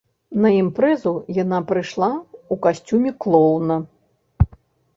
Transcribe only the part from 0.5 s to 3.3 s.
імпрэзу яна прыйшла ў касцюме